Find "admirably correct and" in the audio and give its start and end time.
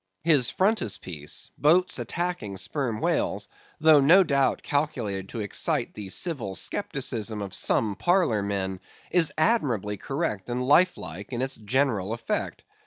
9.37-10.67